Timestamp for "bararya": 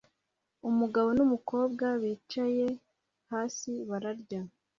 3.89-4.41